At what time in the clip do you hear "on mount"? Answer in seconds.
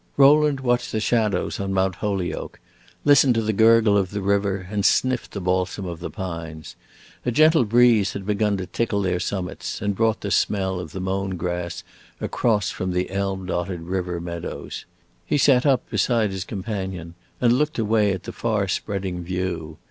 1.59-1.93